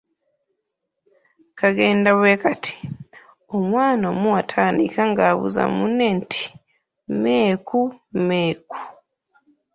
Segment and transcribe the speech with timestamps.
[1.59, 2.75] Kagenda bwe kati;
[3.55, 6.43] omwana omu atandika ng’abuuza munne nti,
[7.11, 7.81] Mmeeku,
[8.15, 8.79] mmeeku?